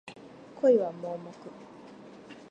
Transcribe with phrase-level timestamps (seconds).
[0.59, 1.29] 恋は盲目